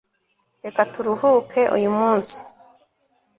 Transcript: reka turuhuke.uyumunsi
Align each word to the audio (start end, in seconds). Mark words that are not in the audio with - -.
reka 0.63 0.81
turuhuke.uyumunsi 0.93 2.37